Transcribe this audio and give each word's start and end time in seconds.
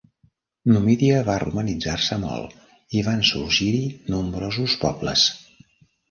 Numidia 0.69 1.17
va 1.25 1.33
romanitzar-se 1.41 2.17
molt 2.23 2.55
i 2.99 3.03
van 3.09 3.21
sorgir-hi 3.33 3.83
nombrosos 4.15 4.75
pobles. 4.85 5.27